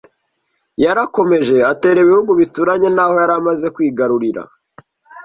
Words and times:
yarakomeje 0.83 1.55
atera 1.71 1.99
ibihugu 2.01 2.31
bituranye 2.39 2.89
naho 2.95 3.13
yari 3.21 3.33
amaze 3.39 3.65
kwigarurira 3.75 4.41